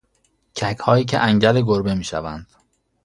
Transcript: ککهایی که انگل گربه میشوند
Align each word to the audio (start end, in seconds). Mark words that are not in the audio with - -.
ککهایی 0.55 1.05
که 1.05 1.19
انگل 1.19 1.61
گربه 1.61 1.93
میشوند 1.95 2.47